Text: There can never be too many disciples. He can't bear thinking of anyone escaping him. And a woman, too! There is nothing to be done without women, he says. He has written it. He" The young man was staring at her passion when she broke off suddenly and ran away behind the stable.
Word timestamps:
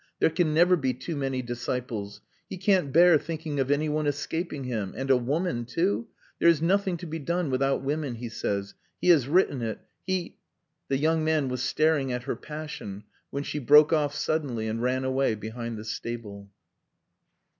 There 0.19 0.31
can 0.31 0.51
never 0.51 0.75
be 0.75 0.95
too 0.95 1.15
many 1.15 1.43
disciples. 1.43 2.21
He 2.49 2.57
can't 2.57 2.91
bear 2.91 3.19
thinking 3.19 3.59
of 3.59 3.69
anyone 3.69 4.07
escaping 4.07 4.63
him. 4.63 4.95
And 4.97 5.11
a 5.11 5.15
woman, 5.15 5.63
too! 5.63 6.07
There 6.39 6.49
is 6.49 6.59
nothing 6.59 6.97
to 6.97 7.05
be 7.05 7.19
done 7.19 7.51
without 7.51 7.83
women, 7.83 8.15
he 8.15 8.27
says. 8.27 8.73
He 8.99 9.09
has 9.09 9.27
written 9.27 9.61
it. 9.61 9.77
He" 10.07 10.37
The 10.89 10.97
young 10.97 11.23
man 11.23 11.49
was 11.49 11.61
staring 11.61 12.11
at 12.11 12.23
her 12.23 12.35
passion 12.35 13.03
when 13.29 13.43
she 13.43 13.59
broke 13.59 13.93
off 13.93 14.15
suddenly 14.15 14.67
and 14.67 14.81
ran 14.81 15.03
away 15.03 15.35
behind 15.35 15.77
the 15.77 15.85
stable. 15.85 16.49